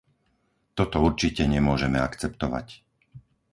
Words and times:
Toto 0.77 0.97
určite 1.09 1.43
nemôžeme 1.55 1.97
akceptovať. 2.07 2.67